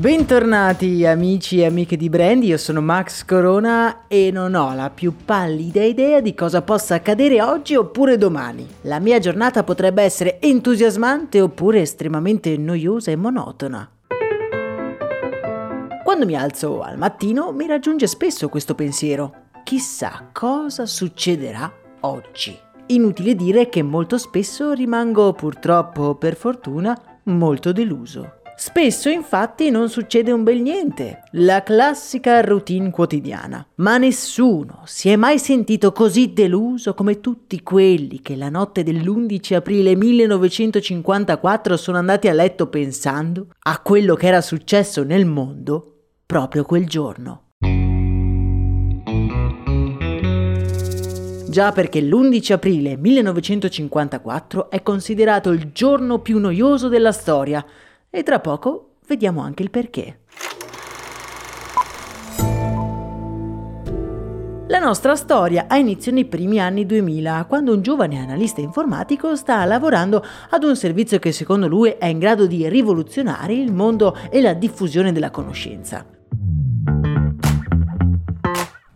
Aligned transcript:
Bentornati 0.00 1.04
amici 1.04 1.58
e 1.60 1.66
amiche 1.66 1.98
di 1.98 2.08
Brandy, 2.08 2.46
io 2.46 2.56
sono 2.56 2.80
Max 2.80 3.22
Corona 3.26 4.06
e 4.08 4.30
non 4.32 4.54
ho 4.54 4.72
la 4.74 4.88
più 4.88 5.12
pallida 5.26 5.82
idea 5.82 6.22
di 6.22 6.32
cosa 6.32 6.62
possa 6.62 6.94
accadere 6.94 7.42
oggi 7.42 7.74
oppure 7.74 8.16
domani. 8.16 8.66
La 8.84 8.98
mia 8.98 9.18
giornata 9.18 9.62
potrebbe 9.62 10.02
essere 10.02 10.40
entusiasmante 10.40 11.42
oppure 11.42 11.82
estremamente 11.82 12.56
noiosa 12.56 13.10
e 13.10 13.16
monotona. 13.16 13.90
Quando 16.02 16.24
mi 16.24 16.34
alzo 16.34 16.80
al 16.80 16.96
mattino 16.96 17.52
mi 17.52 17.66
raggiunge 17.66 18.06
spesso 18.06 18.48
questo 18.48 18.74
pensiero. 18.74 19.48
Chissà 19.64 20.30
cosa 20.32 20.86
succederà 20.86 21.70
oggi. 22.00 22.58
Inutile 22.86 23.34
dire 23.34 23.68
che 23.68 23.82
molto 23.82 24.16
spesso 24.16 24.72
rimango 24.72 25.34
purtroppo 25.34 26.14
per 26.14 26.36
fortuna 26.36 26.98
molto 27.24 27.70
deluso. 27.72 28.39
Spesso 28.62 29.08
infatti 29.08 29.70
non 29.70 29.88
succede 29.88 30.32
un 30.32 30.42
bel 30.42 30.60
niente, 30.60 31.22
la 31.30 31.62
classica 31.62 32.42
routine 32.42 32.90
quotidiana. 32.90 33.66
Ma 33.76 33.96
nessuno 33.96 34.82
si 34.84 35.08
è 35.08 35.16
mai 35.16 35.38
sentito 35.38 35.92
così 35.92 36.34
deluso 36.34 36.92
come 36.92 37.20
tutti 37.20 37.62
quelli 37.62 38.20
che 38.20 38.36
la 38.36 38.50
notte 38.50 38.82
dell'11 38.82 39.54
aprile 39.54 39.96
1954 39.96 41.78
sono 41.78 41.96
andati 41.96 42.28
a 42.28 42.34
letto 42.34 42.66
pensando 42.66 43.46
a 43.60 43.80
quello 43.80 44.14
che 44.14 44.26
era 44.26 44.42
successo 44.42 45.04
nel 45.04 45.24
mondo 45.24 45.94
proprio 46.26 46.62
quel 46.64 46.86
giorno. 46.86 47.44
Già 51.48 51.72
perché 51.72 52.02
l'11 52.02 52.52
aprile 52.52 52.96
1954 52.98 54.70
è 54.70 54.82
considerato 54.82 55.48
il 55.50 55.70
giorno 55.72 56.18
più 56.20 56.38
noioso 56.38 56.88
della 56.88 57.10
storia, 57.10 57.64
e 58.10 58.22
tra 58.22 58.40
poco 58.40 58.96
vediamo 59.06 59.40
anche 59.40 59.62
il 59.62 59.70
perché. 59.70 60.18
La 64.70 64.78
nostra 64.78 65.16
storia 65.16 65.64
ha 65.66 65.76
inizio 65.78 66.12
nei 66.12 66.26
primi 66.26 66.60
anni 66.60 66.86
2000, 66.86 67.46
quando 67.48 67.72
un 67.72 67.82
giovane 67.82 68.20
analista 68.20 68.60
informatico 68.60 69.34
sta 69.34 69.64
lavorando 69.64 70.24
ad 70.50 70.62
un 70.62 70.76
servizio 70.76 71.18
che 71.18 71.32
secondo 71.32 71.66
lui 71.66 71.90
è 71.90 72.06
in 72.06 72.20
grado 72.20 72.46
di 72.46 72.68
rivoluzionare 72.68 73.52
il 73.52 73.72
mondo 73.72 74.16
e 74.30 74.40
la 74.40 74.54
diffusione 74.54 75.10
della 75.10 75.30
conoscenza. 75.30 76.19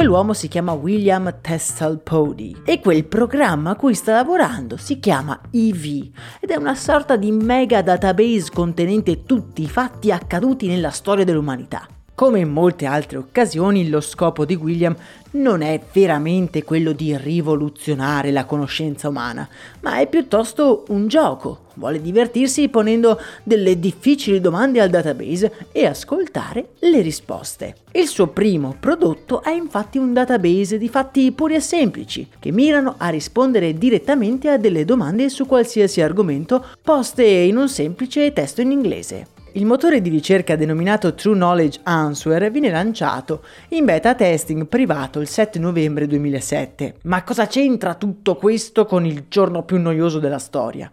Quell'uomo 0.00 0.32
si 0.32 0.48
chiama 0.48 0.72
William 0.72 1.40
Testel 1.42 2.00
Pody 2.00 2.62
e 2.64 2.80
quel 2.80 3.04
programma 3.04 3.72
a 3.72 3.76
cui 3.76 3.92
sta 3.92 4.12
lavorando 4.12 4.78
si 4.78 4.98
chiama 4.98 5.38
EV 5.50 6.08
ed 6.40 6.48
è 6.48 6.56
una 6.56 6.74
sorta 6.74 7.16
di 7.16 7.30
mega 7.30 7.82
database 7.82 8.50
contenente 8.50 9.24
tutti 9.24 9.60
i 9.60 9.68
fatti 9.68 10.10
accaduti 10.10 10.68
nella 10.68 10.88
storia 10.88 11.24
dell'umanità. 11.24 11.86
Come 12.20 12.40
in 12.40 12.50
molte 12.50 12.84
altre 12.84 13.16
occasioni, 13.16 13.88
lo 13.88 14.02
scopo 14.02 14.44
di 14.44 14.54
William 14.54 14.94
non 15.30 15.62
è 15.62 15.80
veramente 15.90 16.64
quello 16.64 16.92
di 16.92 17.16
rivoluzionare 17.16 18.30
la 18.30 18.44
conoscenza 18.44 19.08
umana, 19.08 19.48
ma 19.80 20.00
è 20.00 20.06
piuttosto 20.06 20.84
un 20.88 21.08
gioco. 21.08 21.68
Vuole 21.76 21.98
divertirsi 22.02 22.68
ponendo 22.68 23.18
delle 23.42 23.78
difficili 23.78 24.38
domande 24.38 24.82
al 24.82 24.90
database 24.90 25.68
e 25.72 25.86
ascoltare 25.86 26.72
le 26.80 27.00
risposte. 27.00 27.76
Il 27.92 28.06
suo 28.06 28.26
primo 28.26 28.76
prodotto 28.78 29.42
è 29.42 29.52
infatti 29.52 29.96
un 29.96 30.12
database 30.12 30.76
di 30.76 30.90
fatti 30.90 31.32
puri 31.32 31.54
e 31.54 31.60
semplici, 31.60 32.28
che 32.38 32.52
mirano 32.52 32.96
a 32.98 33.08
rispondere 33.08 33.72
direttamente 33.78 34.50
a 34.50 34.58
delle 34.58 34.84
domande 34.84 35.30
su 35.30 35.46
qualsiasi 35.46 36.02
argomento 36.02 36.62
poste 36.82 37.24
in 37.24 37.56
un 37.56 37.70
semplice 37.70 38.30
testo 38.34 38.60
in 38.60 38.72
inglese. 38.72 39.38
Il 39.54 39.66
motore 39.66 40.00
di 40.00 40.10
ricerca 40.10 40.54
denominato 40.54 41.12
True 41.14 41.34
Knowledge 41.34 41.80
Answer 41.82 42.52
viene 42.52 42.70
lanciato 42.70 43.42
in 43.70 43.84
beta 43.84 44.14
testing 44.14 44.66
privato 44.66 45.18
il 45.18 45.26
7 45.26 45.58
novembre 45.58 46.06
2007. 46.06 46.98
Ma 47.02 47.24
cosa 47.24 47.48
c'entra 47.48 47.94
tutto 47.94 48.36
questo 48.36 48.84
con 48.84 49.04
il 49.04 49.24
giorno 49.26 49.64
più 49.64 49.80
noioso 49.80 50.20
della 50.20 50.38
storia? 50.38 50.92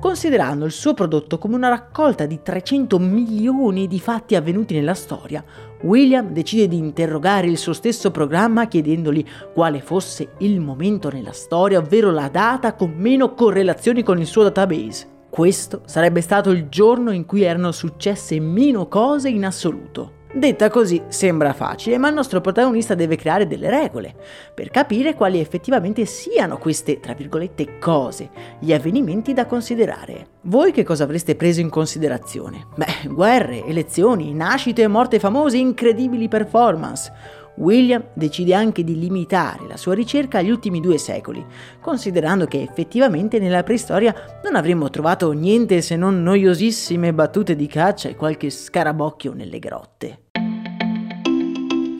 Considerando 0.00 0.66
il 0.66 0.72
suo 0.72 0.92
prodotto 0.92 1.38
come 1.38 1.54
una 1.54 1.70
raccolta 1.70 2.26
di 2.26 2.40
300 2.42 2.98
milioni 2.98 3.86
di 3.86 3.98
fatti 3.98 4.34
avvenuti 4.34 4.74
nella 4.74 4.92
storia, 4.92 5.42
William 5.80 6.30
decide 6.32 6.68
di 6.68 6.76
interrogare 6.76 7.46
il 7.46 7.56
suo 7.56 7.72
stesso 7.72 8.10
programma 8.10 8.68
chiedendogli 8.68 9.24
quale 9.54 9.80
fosse 9.80 10.32
il 10.38 10.60
momento 10.60 11.08
nella 11.10 11.32
storia, 11.32 11.78
ovvero 11.78 12.10
la 12.10 12.28
data 12.28 12.74
con 12.74 12.92
meno 12.94 13.32
correlazioni 13.32 14.02
con 14.02 14.20
il 14.20 14.26
suo 14.26 14.42
database. 14.42 15.11
Questo 15.32 15.80
sarebbe 15.86 16.20
stato 16.20 16.50
il 16.50 16.68
giorno 16.68 17.10
in 17.10 17.24
cui 17.24 17.40
erano 17.40 17.72
successe 17.72 18.38
meno 18.38 18.86
cose 18.86 19.30
in 19.30 19.46
assoluto. 19.46 20.20
Detta 20.34 20.68
così 20.68 21.04
sembra 21.08 21.54
facile, 21.54 21.96
ma 21.96 22.08
il 22.08 22.14
nostro 22.14 22.42
protagonista 22.42 22.94
deve 22.94 23.16
creare 23.16 23.46
delle 23.46 23.70
regole 23.70 24.14
per 24.54 24.68
capire 24.68 25.14
quali 25.14 25.40
effettivamente 25.40 26.04
siano 26.04 26.58
queste, 26.58 27.00
tra 27.00 27.14
virgolette, 27.14 27.78
cose, 27.78 28.28
gli 28.58 28.74
avvenimenti 28.74 29.32
da 29.32 29.46
considerare. 29.46 30.26
Voi 30.42 30.70
che 30.70 30.84
cosa 30.84 31.04
avreste 31.04 31.34
preso 31.34 31.60
in 31.60 31.70
considerazione? 31.70 32.66
Beh, 32.76 33.08
guerre, 33.08 33.64
elezioni, 33.64 34.34
nascite 34.34 34.82
e 34.82 34.86
morte 34.86 35.18
famose, 35.18 35.56
incredibili 35.56 36.28
performance 36.28 37.10
William 37.56 38.02
decide 38.14 38.54
anche 38.54 38.82
di 38.84 38.98
limitare 38.98 39.66
la 39.68 39.76
sua 39.76 39.94
ricerca 39.94 40.38
agli 40.38 40.50
ultimi 40.50 40.80
due 40.80 40.98
secoli, 40.98 41.44
considerando 41.80 42.46
che 42.46 42.62
effettivamente 42.62 43.38
nella 43.38 43.62
preistoria 43.62 44.14
non 44.42 44.56
avremmo 44.56 44.90
trovato 44.90 45.32
niente 45.32 45.80
se 45.82 45.96
non 45.96 46.22
noiosissime 46.22 47.12
battute 47.12 47.54
di 47.54 47.66
caccia 47.66 48.08
e 48.08 48.16
qualche 48.16 48.50
scarabocchio 48.50 49.32
nelle 49.34 49.58
grotte. 49.58 50.31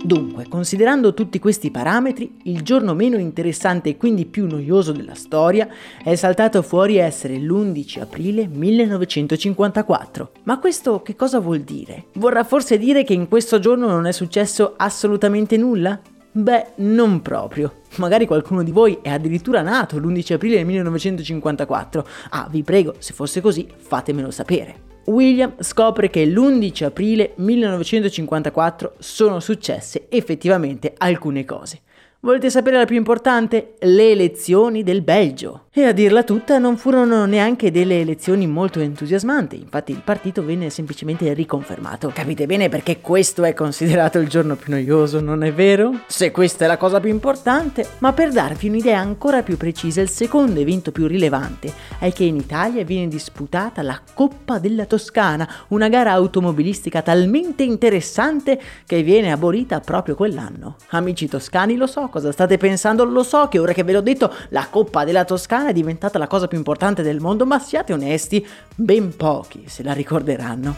Dunque, 0.04 0.48
considerando 0.48 1.14
tutti 1.14 1.38
questi 1.38 1.70
parametri, 1.70 2.38
il 2.44 2.62
giorno 2.62 2.92
meno 2.92 3.18
interessante 3.18 3.90
e 3.90 3.96
quindi 3.96 4.26
più 4.26 4.48
noioso 4.48 4.90
della 4.90 5.14
storia 5.14 5.68
è 6.02 6.16
saltato 6.16 6.60
fuori 6.62 6.96
essere 6.96 7.36
l'11 7.38 8.00
aprile 8.00 8.48
1954. 8.48 10.32
Ma 10.42 10.58
questo 10.58 11.02
che 11.02 11.14
cosa 11.14 11.38
vuol 11.38 11.60
dire? 11.60 12.06
Vorrà 12.14 12.42
forse 12.42 12.78
dire 12.78 13.04
che 13.04 13.12
in 13.12 13.28
questo 13.28 13.60
giorno 13.60 13.86
non 13.86 14.06
è 14.06 14.12
successo 14.12 14.74
assolutamente 14.76 15.56
nulla? 15.56 16.00
Beh, 16.32 16.72
non 16.76 17.22
proprio. 17.22 17.82
Magari 17.98 18.26
qualcuno 18.26 18.64
di 18.64 18.72
voi 18.72 18.98
è 19.02 19.10
addirittura 19.10 19.62
nato 19.62 19.98
l'11 19.98 20.32
aprile 20.32 20.64
1954. 20.64 22.06
Ah, 22.30 22.48
vi 22.50 22.64
prego, 22.64 22.96
se 22.98 23.12
fosse 23.12 23.40
così, 23.40 23.68
fatemelo 23.76 24.32
sapere. 24.32 24.90
William 25.06 25.54
scopre 25.58 26.10
che 26.10 26.24
l'11 26.24 26.84
aprile 26.84 27.32
1954 27.36 28.94
sono 28.98 29.40
successe 29.40 30.06
effettivamente 30.08 30.94
alcune 30.96 31.44
cose. 31.44 31.80
Volete 32.20 32.50
sapere 32.50 32.76
la 32.78 32.84
più 32.84 32.94
importante? 32.94 33.74
Le 33.80 34.10
elezioni 34.12 34.84
del 34.84 35.02
Belgio. 35.02 35.64
E 35.74 35.84
a 35.84 35.92
dirla 35.92 36.22
tutta 36.22 36.58
non 36.58 36.76
furono 36.76 37.24
neanche 37.24 37.70
delle 37.70 37.98
elezioni 37.98 38.46
molto 38.46 38.80
entusiasmanti, 38.80 39.58
infatti 39.58 39.92
il 39.92 40.02
partito 40.04 40.44
venne 40.44 40.68
semplicemente 40.68 41.32
riconfermato. 41.32 42.12
Capite 42.14 42.44
bene 42.44 42.68
perché 42.68 43.00
questo 43.00 43.42
è 43.42 43.54
considerato 43.54 44.18
il 44.18 44.28
giorno 44.28 44.54
più 44.54 44.70
noioso, 44.70 45.22
non 45.22 45.42
è 45.42 45.50
vero? 45.50 46.00
Se 46.08 46.30
questa 46.30 46.66
è 46.66 46.68
la 46.68 46.76
cosa 46.76 47.00
più 47.00 47.08
importante. 47.08 47.88
Ma 48.00 48.12
per 48.12 48.32
darvi 48.32 48.68
un'idea 48.68 48.98
ancora 48.98 49.42
più 49.42 49.56
precisa, 49.56 50.02
il 50.02 50.10
secondo 50.10 50.60
evento 50.60 50.92
più 50.92 51.06
rilevante 51.06 51.72
è 51.98 52.12
che 52.12 52.24
in 52.24 52.36
Italia 52.36 52.84
viene 52.84 53.08
disputata 53.08 53.80
la 53.80 53.98
Coppa 54.12 54.58
della 54.58 54.84
Toscana, 54.84 55.48
una 55.68 55.88
gara 55.88 56.12
automobilistica 56.12 57.00
talmente 57.00 57.62
interessante 57.62 58.60
che 58.84 59.02
viene 59.02 59.32
abolita 59.32 59.80
proprio 59.80 60.16
quell'anno. 60.16 60.76
Amici 60.90 61.28
toscani, 61.28 61.76
lo 61.76 61.86
so 61.86 62.08
cosa 62.08 62.30
state 62.30 62.58
pensando, 62.58 63.04
lo 63.04 63.22
so 63.22 63.48
che 63.48 63.58
ora 63.58 63.72
che 63.72 63.84
ve 63.84 63.92
l'ho 63.94 64.02
detto, 64.02 64.30
la 64.50 64.66
Coppa 64.68 65.04
della 65.04 65.24
Toscana 65.24 65.60
è 65.68 65.72
diventata 65.72 66.18
la 66.18 66.26
cosa 66.26 66.48
più 66.48 66.58
importante 66.58 67.02
del 67.02 67.20
mondo, 67.20 67.46
ma 67.46 67.58
siate 67.58 67.92
onesti, 67.92 68.46
ben 68.74 69.16
pochi 69.16 69.64
se 69.66 69.82
la 69.82 69.92
ricorderanno. 69.92 70.76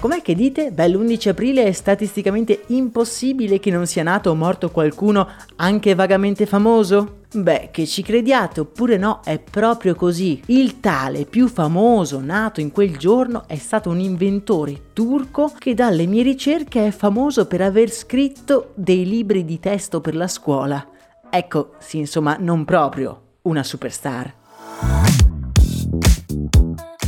Com'è 0.00 0.22
che 0.22 0.36
dite? 0.36 0.70
Beh, 0.70 0.90
l'11 0.90 1.30
aprile 1.30 1.64
è 1.64 1.72
statisticamente 1.72 2.62
impossibile 2.68 3.58
che 3.58 3.72
non 3.72 3.84
sia 3.84 4.04
nato 4.04 4.30
o 4.30 4.36
morto 4.36 4.70
qualcuno 4.70 5.28
anche 5.56 5.96
vagamente 5.96 6.46
famoso? 6.46 7.22
Beh, 7.34 7.70
che 7.72 7.84
ci 7.84 8.02
crediate 8.02 8.60
oppure 8.60 8.96
no, 8.96 9.22
è 9.24 9.40
proprio 9.40 9.96
così. 9.96 10.40
Il 10.46 10.78
tale 10.78 11.24
più 11.24 11.48
famoso 11.48 12.20
nato 12.20 12.60
in 12.60 12.70
quel 12.70 12.96
giorno 12.96 13.48
è 13.48 13.56
stato 13.56 13.90
un 13.90 13.98
inventore 13.98 14.92
turco 14.92 15.52
che 15.58 15.74
dalle 15.74 16.06
mie 16.06 16.22
ricerche 16.22 16.86
è 16.86 16.90
famoso 16.92 17.48
per 17.48 17.60
aver 17.60 17.90
scritto 17.90 18.70
dei 18.76 19.04
libri 19.04 19.44
di 19.44 19.58
testo 19.58 20.00
per 20.00 20.14
la 20.14 20.28
scuola. 20.28 20.86
Ecco, 21.30 21.72
sì, 21.78 21.98
insomma, 21.98 22.36
non 22.38 22.64
proprio 22.64 23.22
una 23.42 23.62
superstar. 23.62 24.34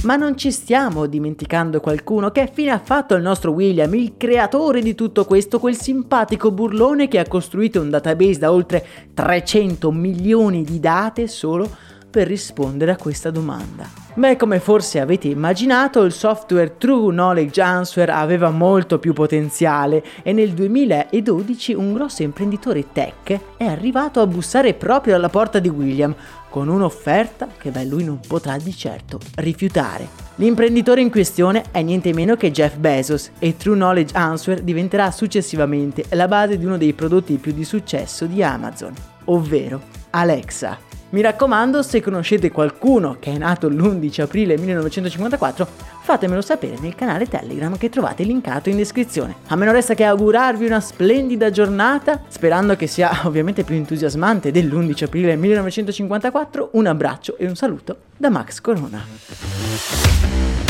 Ma 0.03 0.17
non 0.17 0.37
ci 0.37 0.51
stiamo 0.51 1.05
dimenticando 1.05 1.81
qualcuno 1.81 2.31
che 2.31 2.51
fine 2.51 2.71
ha 2.71 2.79
fatto 2.79 3.15
il 3.15 3.23
nostro 3.23 3.53
William, 3.53 3.93
il 3.95 4.15
creatore 4.17 4.81
di 4.81 4.95
tutto 4.95 5.27
questo, 5.27 5.59
quel 5.59 5.77
simpatico 5.77 6.51
burlone 6.51 7.07
che 7.07 7.19
ha 7.19 7.29
costruito 7.29 7.83
un 7.83 7.91
database 7.91 8.39
da 8.39 8.51
oltre 8.51 8.87
300 9.13 9.91
milioni 9.93 10.63
di 10.63 10.81
date 10.81 11.29
solo 11.29 11.69
per 12.11 12.27
rispondere 12.27 12.91
a 12.91 12.97
questa 12.97 13.31
domanda. 13.31 13.89
Beh, 14.15 14.37
come 14.37 14.59
forse 14.59 14.99
avete 14.99 15.29
immaginato, 15.29 16.03
il 16.03 16.13
software 16.13 16.77
True 16.77 17.13
Knowledge 17.13 17.61
Answer 17.61 18.11
aveva 18.11 18.51
molto 18.51 18.99
più 18.99 19.13
potenziale 19.13 20.05
e 20.23 20.33
nel 20.33 20.51
2012 20.51 21.75
un 21.75 21.93
grosso 21.93 22.23
imprenditore 22.23 22.87
tech 22.93 23.39
è 23.57 23.65
arrivato 23.65 24.21
a 24.21 24.27
bussare 24.27 24.75
proprio 24.75 25.15
alla 25.15 25.29
porta 25.29 25.61
di 25.61 25.69
William 25.69 26.15
con 26.51 26.67
un'offerta 26.69 27.47
che 27.57 27.71
beh, 27.71 27.85
lui 27.85 28.05
non 28.05 28.19
potrà 28.27 28.59
di 28.59 28.75
certo 28.75 29.21
rifiutare. 29.37 30.09
L'imprenditore 30.35 31.01
in 31.01 31.11
questione 31.11 31.65
è 31.71 31.81
niente 31.81 32.13
meno 32.13 32.35
che 32.35 32.51
Jeff 32.51 32.77
Bezos 32.77 33.31
e 33.39 33.57
True 33.57 33.77
Knowledge 33.77 34.17
Answer 34.17 34.61
diventerà 34.61 35.11
successivamente 35.13 36.05
la 36.11 36.27
base 36.27 36.59
di 36.59 36.65
uno 36.65 36.77
dei 36.77 36.93
prodotti 36.93 37.37
più 37.37 37.53
di 37.53 37.65
successo 37.65 38.27
di 38.27 38.43
Amazon, 38.43 38.93
ovvero 39.27 39.81
Alexa. 40.11 40.90
Mi 41.11 41.23
raccomando, 41.23 41.83
se 41.83 42.01
conoscete 42.01 42.53
qualcuno 42.53 43.17
che 43.19 43.33
è 43.33 43.37
nato 43.37 43.69
l'11 43.69 44.21
aprile 44.21 44.57
1954, 44.57 45.67
fatemelo 46.03 46.41
sapere 46.41 46.77
nel 46.79 46.95
canale 46.95 47.27
Telegram 47.27 47.77
che 47.77 47.89
trovate 47.89 48.23
linkato 48.23 48.69
in 48.69 48.77
descrizione. 48.77 49.35
A 49.49 49.57
me 49.57 49.65
non 49.65 49.75
resta 49.75 49.95
che 49.95 50.05
augurarvi 50.05 50.67
una 50.67 50.79
splendida 50.79 51.51
giornata, 51.51 52.23
sperando 52.29 52.77
che 52.77 52.87
sia 52.87 53.23
ovviamente 53.27 53.65
più 53.65 53.75
entusiasmante 53.75 54.53
dell'11 54.53 55.05
aprile 55.05 55.35
1954. 55.35 56.71
Un 56.75 56.87
abbraccio 56.87 57.37
e 57.39 57.47
un 57.47 57.57
saluto 57.57 57.97
da 58.17 58.31
Max 58.31 58.61
Corona. 58.61 60.70